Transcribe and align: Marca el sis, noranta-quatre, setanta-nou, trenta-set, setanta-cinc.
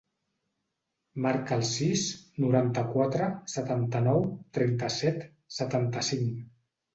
Marca 1.25 1.57
el 1.57 1.65
sis, 1.71 2.05
noranta-quatre, 2.45 3.27
setanta-nou, 3.57 4.25
trenta-set, 4.59 5.23
setanta-cinc. 5.61 6.43